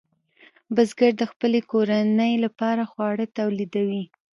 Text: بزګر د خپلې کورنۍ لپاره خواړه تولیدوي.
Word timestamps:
بزګر 0.75 1.11
د 1.17 1.23
خپلې 1.31 1.59
کورنۍ 1.71 2.33
لپاره 2.45 2.83
خواړه 2.91 3.25
تولیدوي. 3.37 4.03